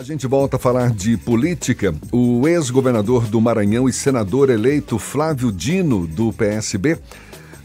[0.00, 1.94] A gente volta a falar de política.
[2.10, 6.98] O ex-governador do Maranhão e senador eleito Flávio Dino, do PSB,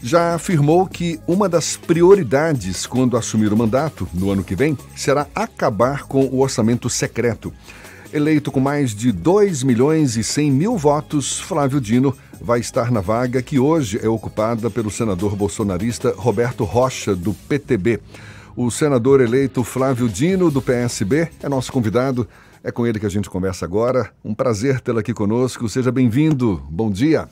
[0.02, 5.26] já afirmou que uma das prioridades quando assumir o mandato, no ano que vem, será
[5.34, 7.50] acabar com o orçamento secreto.
[8.12, 13.00] Eleito com mais de 2 milhões e 100 mil votos, Flávio Dino vai estar na
[13.00, 17.98] vaga que hoje é ocupada pelo senador bolsonarista Roberto Rocha, do PTB.
[18.56, 22.26] O senador eleito Flávio Dino, do PSB, é nosso convidado.
[22.64, 24.10] É com ele que a gente conversa agora.
[24.24, 25.68] Um prazer tê-lo aqui conosco.
[25.68, 26.66] Seja bem-vindo.
[26.70, 27.28] Bom dia.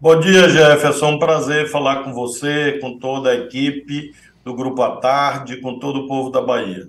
[0.00, 1.12] Bom dia, Jefferson.
[1.12, 4.12] Um prazer falar com você, com toda a equipe
[4.44, 6.88] do Grupo à Tarde, com todo o povo da Bahia.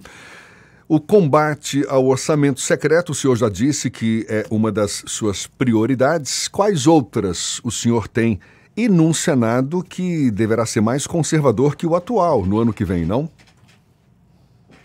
[0.88, 6.48] O combate ao orçamento secreto, o senhor já disse que é uma das suas prioridades.
[6.48, 8.40] Quais outras o senhor tem
[8.78, 13.08] e num Senado que deverá ser mais conservador que o atual no ano que vem,
[13.08, 13.28] não?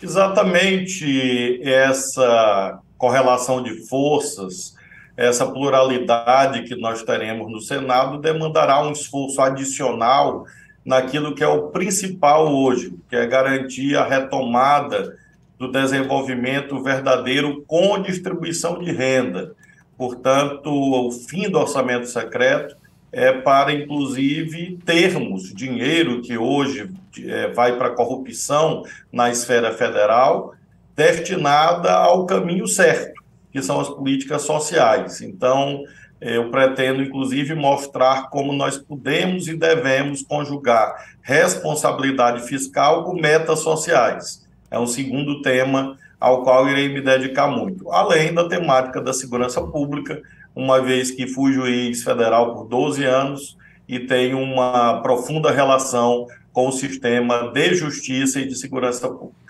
[0.01, 4.73] Exatamente essa correlação de forças,
[5.15, 10.45] essa pluralidade que nós teremos no Senado demandará um esforço adicional
[10.83, 15.15] naquilo que é o principal hoje, que é garantir a retomada
[15.59, 19.53] do desenvolvimento verdadeiro com distribuição de renda.
[19.95, 22.75] Portanto, o fim do orçamento secreto
[23.13, 30.55] é, para, inclusive, termos dinheiro que hoje é, vai para corrupção na esfera federal,
[30.95, 33.13] destinada ao caminho certo,
[33.51, 35.21] que são as políticas sociais.
[35.21, 35.83] Então,
[36.19, 43.59] é, eu pretendo, inclusive, mostrar como nós podemos e devemos conjugar responsabilidade fiscal com metas
[43.59, 44.43] sociais.
[44.71, 49.61] É um segundo tema ao qual irei me dedicar muito, além da temática da segurança
[49.61, 50.19] pública,
[50.55, 56.67] uma vez que fui juiz federal por 12 anos e tenho uma profunda relação com
[56.67, 59.43] o sistema de justiça e de segurança pública.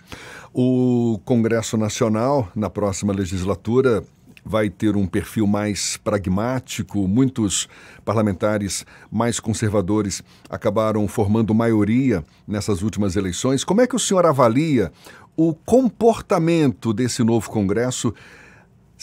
[0.53, 4.03] O Congresso Nacional, na próxima legislatura,
[4.45, 7.07] vai ter um perfil mais pragmático.
[7.07, 7.67] Muitos
[8.03, 13.63] parlamentares mais conservadores acabaram formando maioria nessas últimas eleições.
[13.63, 14.91] Como é que o senhor avalia
[15.35, 18.13] o comportamento desse novo Congresso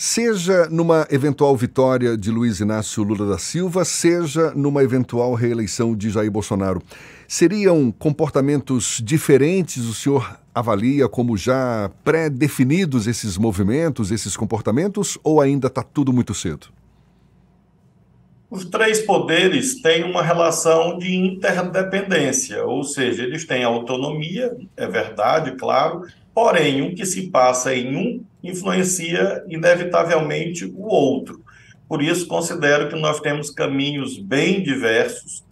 [0.03, 6.09] seja numa eventual vitória de Luiz Inácio Lula da Silva, seja numa eventual reeleição de
[6.09, 6.81] Jair Bolsonaro.
[7.27, 9.85] Seriam comportamentos diferentes?
[9.85, 16.33] O senhor avalia como já pré-definidos esses movimentos, esses comportamentos, ou ainda está tudo muito
[16.33, 16.69] cedo?
[18.49, 25.51] Os três poderes têm uma relação de interdependência, ou seja, eles têm autonomia, é verdade,
[25.57, 31.41] claro, porém, o que se passa em um influencia inevitavelmente o outro.
[31.87, 35.43] Por isso, considero que nós temos caminhos bem diversos,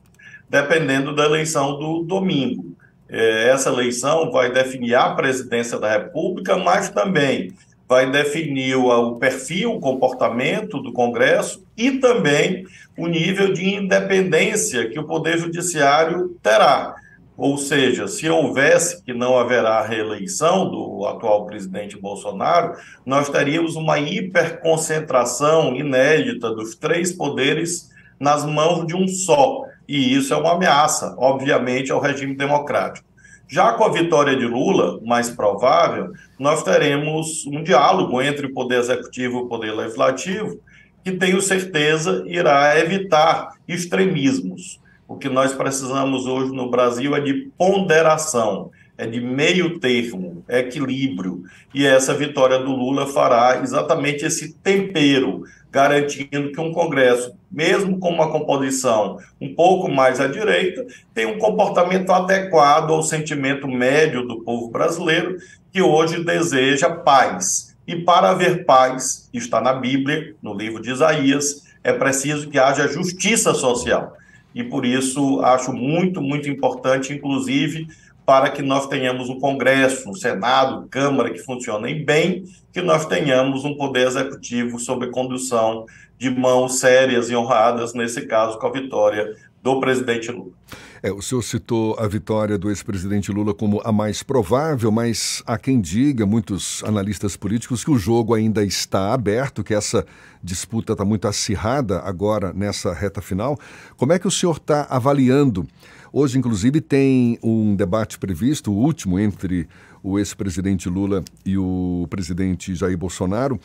[0.50, 2.75] dependendo da eleição do domingo.
[3.09, 7.53] É, essa eleição vai definir a presidência da República, mas também
[7.89, 15.00] vai definir o perfil, o comportamento do Congresso e também o nível de independência que
[15.00, 16.95] o Poder Judiciário terá.
[17.39, 22.73] Ou seja, se houvesse que não haverá reeleição do atual presidente Bolsonaro,
[23.05, 27.89] nós teríamos uma hiperconcentração inédita dos três poderes
[28.19, 29.63] nas mãos de um só.
[29.88, 33.07] E isso é uma ameaça, obviamente, ao regime democrático.
[33.47, 38.79] Já com a vitória de Lula, mais provável, nós teremos um diálogo entre o Poder
[38.79, 40.59] Executivo e o Poder Legislativo,
[41.06, 44.81] que tenho certeza irá evitar extremismos.
[45.09, 51.46] O que nós precisamos hoje no Brasil é de ponderação, é de meio termo, equilíbrio.
[51.74, 58.09] E essa vitória do Lula fará exatamente esse tempero, garantindo que um Congresso, mesmo com
[58.09, 64.44] uma composição um pouco mais à direita, tem um comportamento adequado ao sentimento médio do
[64.44, 65.38] povo brasileiro,
[65.74, 67.75] que hoje deseja paz.
[67.88, 72.88] E para haver paz, está na Bíblia, no livro de Isaías, é preciso que haja
[72.88, 74.16] justiça social
[74.54, 77.88] e por isso acho muito, muito importante, inclusive,
[78.26, 83.66] para que nós tenhamos um Congresso, um Senado, Câmara que funcionem bem, que nós tenhamos
[83.66, 85.86] um poder executivo sob condução
[86.18, 90.52] de mãos sérias e honradas, nesse caso com a vitória do presidente Lula.
[91.01, 95.57] É, o senhor citou a vitória do ex-presidente Lula como a mais provável, mas há
[95.57, 100.06] quem diga, muitos analistas políticos, que o jogo ainda está aberto, que essa
[100.44, 103.57] disputa está muito acirrada agora nessa reta final.
[103.96, 105.66] Como é que o senhor está avaliando?
[106.12, 109.69] Hoje, inclusive, tem um debate previsto, o último, entre
[110.04, 113.60] o ex-presidente Lula e o presidente Jair Bolsonaro.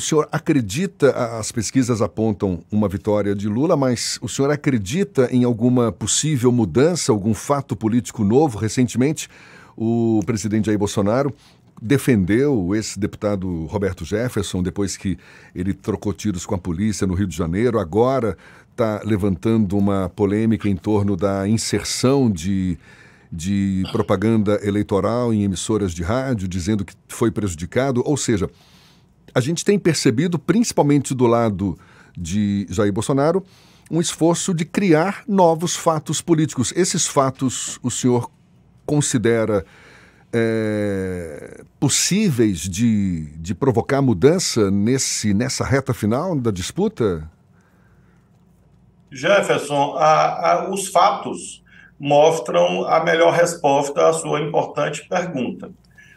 [0.00, 5.44] O senhor acredita, as pesquisas apontam uma vitória de Lula, mas o senhor acredita em
[5.44, 8.56] alguma possível mudança, algum fato político novo?
[8.56, 9.28] Recentemente,
[9.76, 11.34] o presidente Jair Bolsonaro
[11.82, 15.18] defendeu esse deputado Roberto Jefferson depois que
[15.54, 17.78] ele trocou tiros com a polícia no Rio de Janeiro.
[17.78, 18.38] Agora
[18.70, 22.78] está levantando uma polêmica em torno da inserção de,
[23.30, 28.02] de propaganda eleitoral em emissoras de rádio, dizendo que foi prejudicado.
[28.06, 28.48] Ou seja,
[29.34, 31.78] a gente tem percebido, principalmente do lado
[32.16, 33.44] de Jair Bolsonaro,
[33.90, 36.72] um esforço de criar novos fatos políticos.
[36.76, 38.30] Esses fatos o senhor
[38.86, 39.64] considera
[40.32, 47.28] é, possíveis de, de provocar mudança nesse, nessa reta final da disputa?
[49.10, 51.62] Jefferson, a, a, os fatos
[51.98, 55.70] mostram a melhor resposta à sua importante pergunta.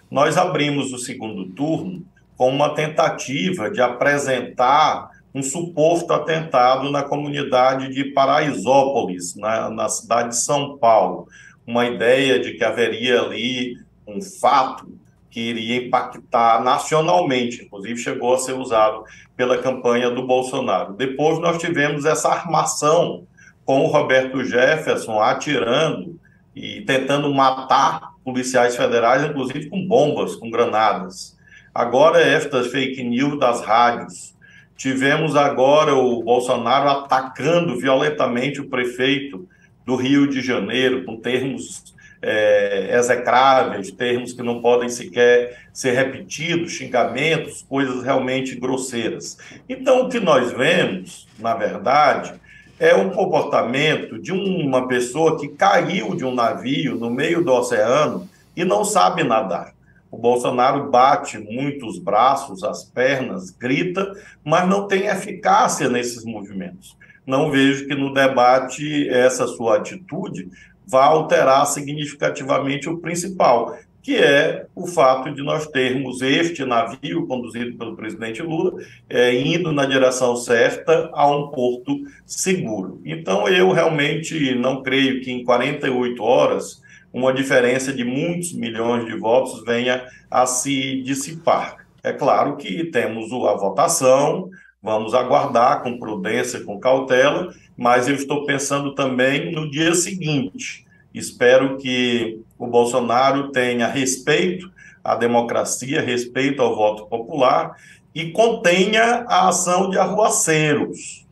[0.09, 2.05] Nós abrimos o segundo turno
[2.37, 10.29] com uma tentativa de apresentar um suposto atentado na comunidade de Paraisópolis, na, na cidade
[10.29, 11.27] de São Paulo.
[11.65, 13.77] Uma ideia de que haveria ali
[14.07, 14.87] um fato
[15.31, 19.03] que iria impactar nacionalmente, inclusive chegou a ser usado
[19.35, 20.93] pela campanha do Bolsonaro.
[20.93, 23.25] Depois nós tivemos essa armação
[23.65, 26.19] com o Roberto Jefferson atirando
[26.55, 31.32] e tentando matar policiais federais, inclusive com bombas, com granadas.
[31.73, 34.35] Agora, estas fake news das rádios.
[34.77, 39.47] Tivemos agora o Bolsonaro atacando violentamente o prefeito
[39.83, 46.73] do Rio de Janeiro, com termos é, execráveis, termos que não podem sequer ser repetidos,
[46.73, 49.37] xingamentos, coisas realmente grosseiras.
[49.67, 52.33] Então, o que nós vemos, na verdade,
[52.79, 58.29] é um comportamento de uma pessoa que caiu de um navio no meio do oceano
[58.55, 59.73] e não sabe nadar.
[60.13, 64.13] O Bolsonaro bate muito os braços, as pernas, grita,
[64.45, 66.95] mas não tem eficácia nesses movimentos.
[67.25, 70.51] Não vejo que no debate essa sua atitude
[70.85, 77.75] vai alterar significativamente o principal, que é o fato de nós termos este navio conduzido
[77.75, 78.79] pelo presidente Lula
[79.09, 81.91] é, indo na direção certa a um porto
[82.23, 83.01] seguro.
[83.03, 86.82] Então, eu realmente não creio que em 48 horas
[87.13, 91.85] uma diferença de muitos milhões de votos venha a se dissipar.
[92.03, 94.49] É claro que temos a votação,
[94.81, 100.85] vamos aguardar com prudência, com cautela, mas eu estou pensando também no dia seguinte.
[101.13, 104.71] Espero que o Bolsonaro tenha respeito
[105.03, 107.77] à democracia, respeito ao voto popular
[108.15, 111.22] e contenha a ação de arruaceiros.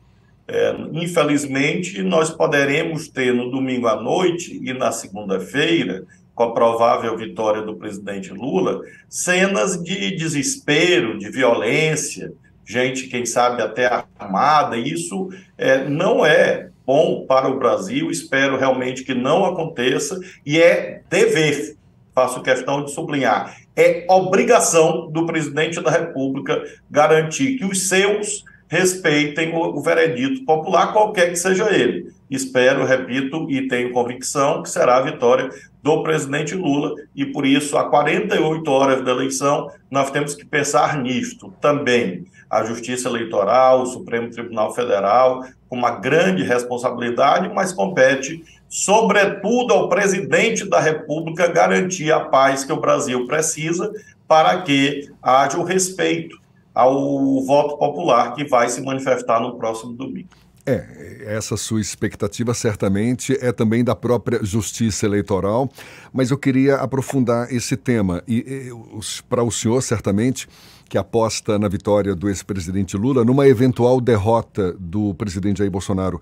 [0.54, 6.04] É, infelizmente, nós poderemos ter no domingo à noite e na segunda-feira,
[6.34, 12.34] com a provável vitória do presidente Lula, cenas de desespero, de violência,
[12.66, 14.76] gente, quem sabe, até armada.
[14.76, 21.00] Isso é, não é bom para o Brasil, espero realmente que não aconteça, e é
[21.08, 21.76] dever,
[22.14, 29.54] faço questão de sublinhar, é obrigação do presidente da República garantir que os seus respeitem
[29.54, 32.10] o, o veredito popular, qualquer que seja ele.
[32.30, 35.50] Espero, repito, e tenho convicção que será a vitória
[35.82, 40.96] do presidente Lula, e por isso, a 48 horas da eleição, nós temos que pensar
[40.96, 42.24] nisto também.
[42.48, 49.90] A Justiça Eleitoral, o Supremo Tribunal Federal, com uma grande responsabilidade, mas compete, sobretudo, ao
[49.90, 53.92] presidente da República garantir a paz que o Brasil precisa
[54.26, 56.41] para que haja o respeito
[56.74, 60.28] ao voto popular que vai se manifestar no próximo domingo.
[60.64, 65.68] É, essa sua expectativa certamente é também da própria justiça eleitoral,
[66.12, 68.22] mas eu queria aprofundar esse tema.
[68.28, 70.48] E, e para o senhor, certamente,
[70.88, 76.20] que aposta na vitória do ex-presidente Lula, numa eventual derrota do presidente Jair Bolsonaro,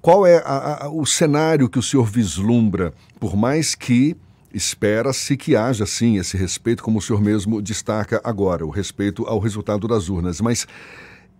[0.00, 4.16] qual é a, a, o cenário que o senhor vislumbra, por mais que
[4.52, 9.38] Espera-se que haja, sim, esse respeito, como o senhor mesmo destaca agora, o respeito ao
[9.38, 10.40] resultado das urnas.
[10.40, 10.66] Mas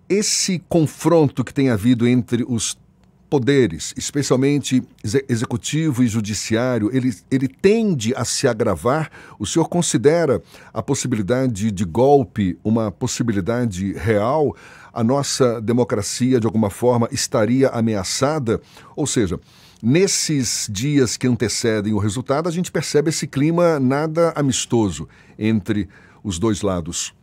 [0.08, 2.76] esse confronto que tem havido entre os
[3.28, 4.82] poderes, especialmente
[5.28, 9.10] executivo e judiciário, ele, ele tende a se agravar?
[9.38, 14.54] O senhor considera a possibilidade de golpe uma possibilidade real?
[14.92, 18.60] A nossa democracia, de alguma forma, estaria ameaçada?
[18.94, 19.38] Ou seja,
[19.82, 25.06] Nesses dias que antecedem o resultado, a gente percebe esse clima nada amistoso
[25.38, 25.88] entre
[26.24, 27.14] os dois lados.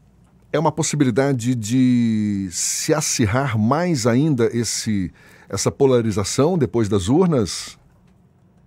[0.51, 5.11] É uma possibilidade de se acirrar mais ainda esse,
[5.49, 7.77] essa polarização depois das urnas,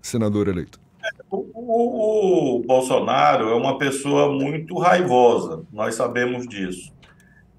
[0.02, 0.80] senador eleito?
[1.30, 6.95] O, o, o Bolsonaro é uma pessoa muito raivosa, nós sabemos disso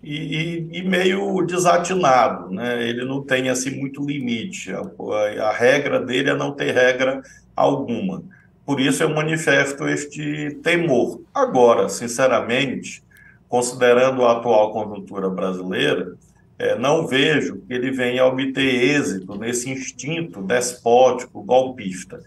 [0.04, 2.88] e, e, meio desatinado, né?
[2.88, 4.72] Ele não tem assim muito limite.
[4.72, 7.22] A, a, a, regra dele é não ter regra
[7.56, 8.24] alguma.
[8.66, 11.22] por isso eu manifesto este temor.
[11.34, 13.04] Agora, sinceramente,
[13.50, 16.16] considerando a atual conjuntura brasileira,
[16.60, 22.24] é, não vejo que ele venha a obter êxito nesse instinto despótico, golpista.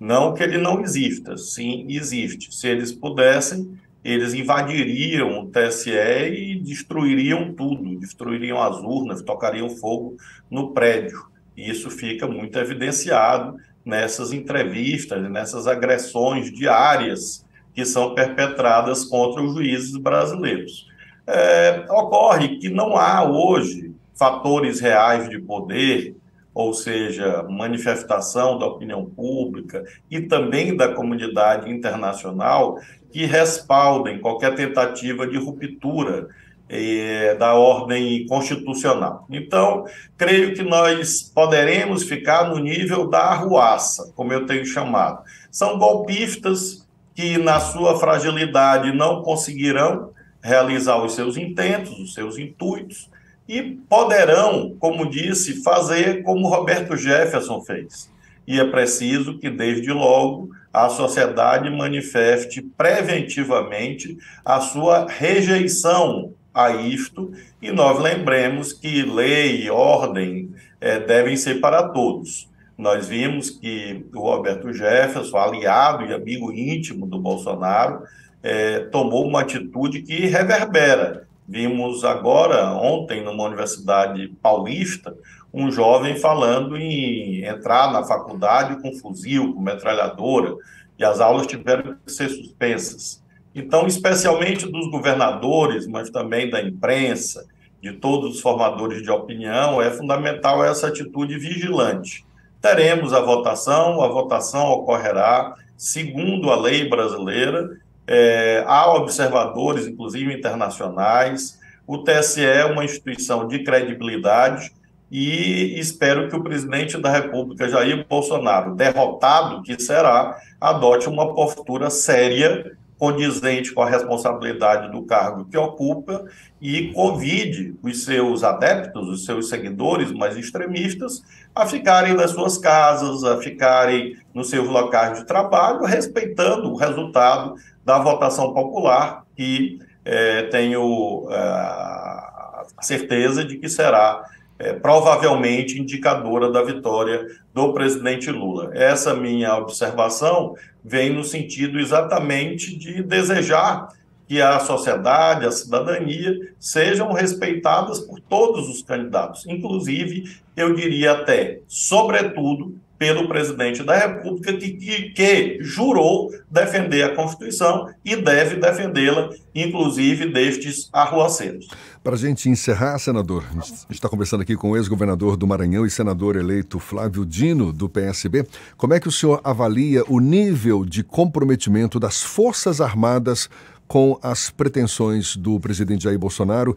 [0.00, 2.54] Não que ele não exista, sim, existe.
[2.54, 10.16] Se eles pudessem, eles invadiriam o TSE e destruiriam tudo, destruiriam as urnas, tocariam fogo
[10.50, 11.24] no prédio.
[11.56, 17.44] E isso fica muito evidenciado nessas entrevistas, nessas agressões diárias
[17.74, 20.86] que são perpetradas contra os juízes brasileiros.
[21.26, 26.14] É, ocorre que não há hoje fatores reais de poder,
[26.54, 32.78] ou seja, manifestação da opinião pública e também da comunidade internacional
[33.10, 36.28] que respaldem qualquer tentativa de ruptura
[36.68, 39.26] eh, da ordem constitucional.
[39.28, 39.84] Então,
[40.16, 45.22] creio que nós poderemos ficar no nível da arruaça, como eu tenho chamado.
[45.50, 50.10] São golpistas que, na sua fragilidade, não conseguirão
[50.42, 53.10] realizar os seus intentos, os seus intuitos,
[53.48, 58.10] e poderão, como disse, fazer como Roberto Jefferson fez.
[58.46, 67.32] E é preciso que, desde logo, a sociedade manifeste preventivamente a sua rejeição a isto,
[67.60, 72.48] e nós lembremos que lei e ordem é, devem ser para todos.
[72.76, 78.02] Nós vimos que o Roberto Jefferson, aliado e amigo íntimo do Bolsonaro,
[78.42, 81.23] é, tomou uma atitude que reverbera.
[81.46, 85.14] Vimos agora, ontem, numa universidade paulista,
[85.52, 90.56] um jovem falando em entrar na faculdade com fuzil, com metralhadora,
[90.98, 93.22] e as aulas tiveram que ser suspensas.
[93.54, 97.46] Então, especialmente dos governadores, mas também da imprensa,
[97.80, 102.24] de todos os formadores de opinião, é fundamental essa atitude vigilante.
[102.60, 111.58] Teremos a votação, a votação ocorrerá segundo a lei brasileira, é, há observadores, inclusive internacionais,
[111.86, 114.72] o TSE é uma instituição de credibilidade
[115.10, 121.90] e espero que o presidente da República, Jair Bolsonaro, derrotado que será, adote uma postura
[121.90, 126.24] séria condizente com a responsabilidade do cargo que ocupa
[126.60, 131.22] e convide os seus adeptos, os seus seguidores mais extremistas,
[131.54, 137.54] a ficarem nas suas casas, a ficarem nos seus locais de trabalho, respeitando o resultado
[137.84, 144.24] da votação popular, que é, tenho é, a certeza de que será
[144.58, 148.70] é, provavelmente indicadora da vitória do presidente Lula.
[148.74, 153.88] Essa minha observação vem no sentido exatamente de desejar
[154.26, 160.24] que a sociedade, a cidadania sejam respeitadas por todos os candidatos, inclusive,
[160.56, 167.88] eu diria até, sobretudo, pelo presidente da República, que, que, que jurou defender a Constituição
[168.04, 171.68] e deve defendê-la, inclusive destes arruaceiros.
[172.02, 175.86] Para a gente encerrar, senador, a gente está conversando aqui com o ex-governador do Maranhão
[175.86, 178.46] e senador eleito Flávio Dino, do PSB.
[178.76, 183.48] Como é que o senhor avalia o nível de comprometimento das Forças Armadas
[183.88, 186.76] com as pretensões do presidente Jair Bolsonaro,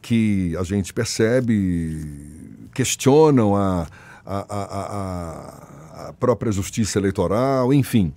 [0.00, 3.86] que a gente percebe questionam a
[4.26, 8.12] a, a, a própria justiça eleitoral, enfim.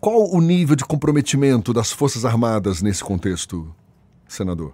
[0.00, 3.74] Qual o nível de comprometimento das Forças Armadas nesse contexto,
[4.26, 4.72] senador?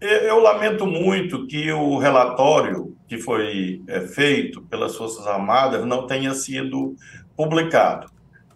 [0.00, 6.32] Eu lamento muito que o relatório que foi é, feito pelas Forças Armadas não tenha
[6.32, 6.94] sido
[7.36, 8.08] publicado.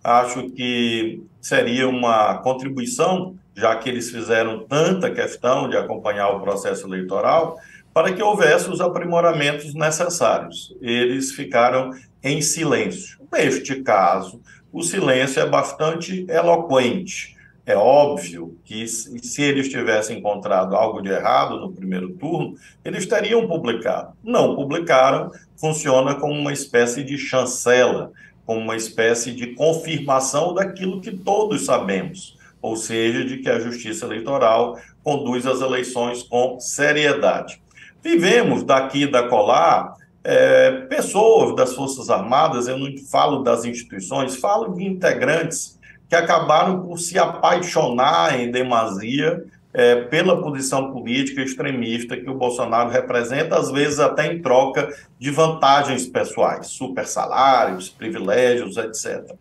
[0.02, 6.86] Acho que seria uma contribuição, já que eles fizeram tanta questão de acompanhar o processo
[6.86, 7.56] eleitoral,
[7.94, 10.76] para que houvesse os aprimoramentos necessários.
[10.82, 13.20] Eles ficaram em silêncio.
[13.32, 14.40] Neste caso,
[14.72, 17.36] o silêncio é bastante eloquente.
[17.64, 23.46] É óbvio que, se eles tivessem encontrado algo de errado no primeiro turno, eles teriam
[23.46, 24.12] publicado.
[24.22, 28.10] Não publicaram, funciona como uma espécie de chancela,
[28.44, 34.04] como uma espécie de confirmação daquilo que todos sabemos, ou seja, de que a Justiça
[34.04, 37.63] Eleitoral conduz as eleições com seriedade.
[38.04, 44.74] Vivemos daqui da colar é, pessoas das Forças Armadas, eu não falo das instituições, falo
[44.74, 49.42] de integrantes que acabaram por se apaixonar em demasia
[49.72, 55.30] é, pela posição política extremista que o Bolsonaro representa, às vezes até em troca de
[55.30, 59.34] vantagens pessoais, super salários, privilégios, etc.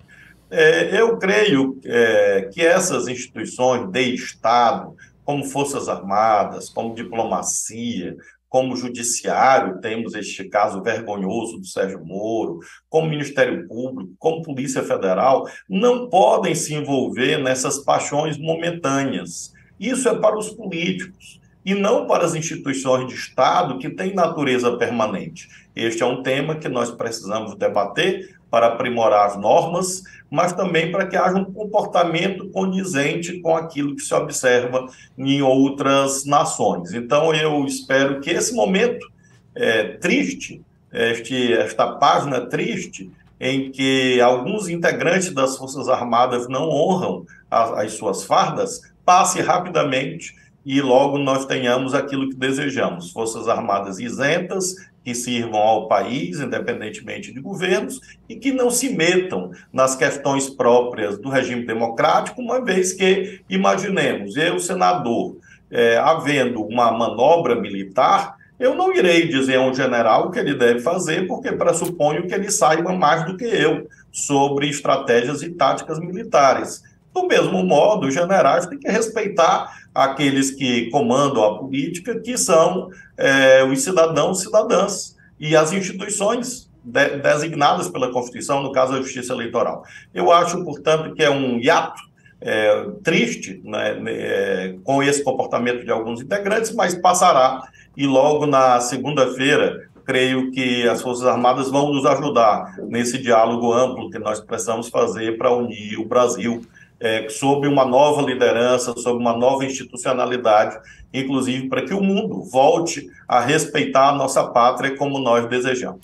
[0.50, 8.16] É, eu creio é, que essas instituições de Estado, como Forças Armadas, como diplomacia,
[8.54, 15.50] como Judiciário, temos este caso vergonhoso do Sérgio Moro, como Ministério Público, como Polícia Federal,
[15.68, 19.52] não podem se envolver nessas paixões momentâneas.
[19.80, 24.78] Isso é para os políticos e não para as instituições de Estado que têm natureza
[24.78, 25.48] permanente.
[25.76, 31.08] Este é um tema que nós precisamos debater para aprimorar as normas, mas também para
[31.08, 34.86] que haja um comportamento condizente com aquilo que se observa
[35.18, 36.94] em outras nações.
[36.94, 39.12] Então, eu espero que esse momento
[39.56, 47.26] é, triste, este, esta página triste, em que alguns integrantes das Forças Armadas não honram
[47.50, 53.98] as, as suas fardas, passe rapidamente e logo nós tenhamos aquilo que desejamos: Forças Armadas
[53.98, 60.50] isentas, que sirvam ao país, independentemente de governos, e que não se metam nas questões
[60.50, 65.38] próprias do regime democrático, uma vez que, imaginemos, eu, senador,
[65.70, 70.54] é, havendo uma manobra militar, eu não irei dizer a um general o que ele
[70.54, 76.00] deve fazer, porque pressuponho que ele saiba mais do que eu sobre estratégias e táticas
[76.00, 76.84] militares.
[77.14, 82.90] Do mesmo modo, os generais têm que respeitar aqueles que comandam a política, que são
[83.16, 89.34] é, os cidadãos cidadãs e as instituições de, designadas pela Constituição, no caso a Justiça
[89.34, 89.84] Eleitoral.
[90.14, 92.02] Eu acho, portanto, que é um hiato
[92.42, 97.62] é, triste né, é, com esse comportamento de alguns integrantes, mas passará
[97.96, 104.10] e logo na segunda-feira creio que as Forças Armadas vão nos ajudar nesse diálogo amplo
[104.10, 106.62] que nós precisamos fazer para unir o Brasil
[107.04, 110.80] é, sob uma nova liderança, sob uma nova institucionalidade,
[111.14, 116.00] inclusive para que o mundo volte a respeitar a nossa pátria como nós desejamos.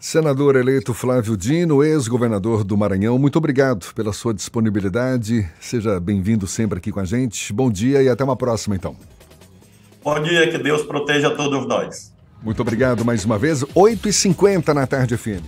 [0.00, 5.46] Senador eleito Flávio Dino, ex-governador do Maranhão, muito obrigado pela sua disponibilidade.
[5.60, 7.52] Seja bem-vindo sempre aqui com a gente.
[7.52, 8.96] Bom dia e até uma próxima, então.
[10.02, 12.14] Bom dia, que Deus proteja todos nós.
[12.42, 13.64] Muito obrigado mais uma vez.
[13.64, 15.44] 8h50 na tarde, FM.